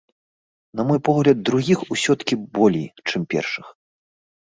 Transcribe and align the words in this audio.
На 0.79 0.85
мой 0.87 0.99
погляд, 1.09 1.45
другіх 1.51 1.79
усё-ткі 1.99 2.35
болей, 2.59 2.91
чым 3.07 3.21
першых. 3.37 3.65